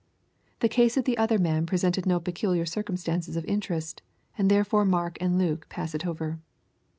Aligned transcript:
The 0.61 0.67
case 0.67 0.97
of 0.97 1.05
the 1.05 1.15
other 1.19 1.37
man 1.37 1.67
presented 1.67 2.07
no 2.07 2.19
peculiar 2.19 2.65
circumstances 2.65 3.35
of 3.35 3.45
interest, 3.45 4.01
and 4.35 4.49
therefore 4.49 4.83
Mark 4.83 5.15
and 5.21 5.37
Luke 5.37 5.67
pass 5.69 5.93
it 5.93 6.07
over. 6.07 6.39